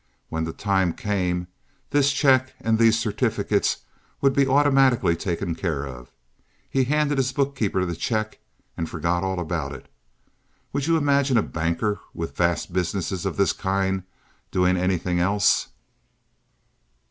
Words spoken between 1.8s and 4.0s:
this check and these certificates